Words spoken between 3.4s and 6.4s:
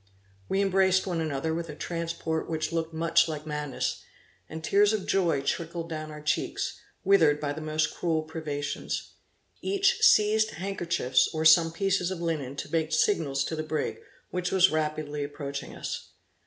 madness, and tears of joy trickled down our